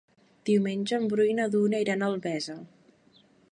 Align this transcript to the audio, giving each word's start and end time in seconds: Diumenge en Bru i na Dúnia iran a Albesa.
Diumenge 0.49 0.97
en 0.97 1.05
Bru 1.11 1.27
i 1.33 1.35
na 1.41 1.45
Dúnia 1.55 1.83
iran 1.87 2.01
a 2.07 2.11
Albesa. 2.13 2.59